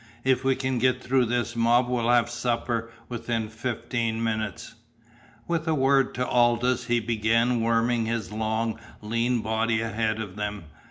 [0.23, 4.73] If we can get through this mob we'll have supper within fifteen minutes!"
[5.47, 10.63] With a word to Aldous he began worming his long, lean body ahead of them.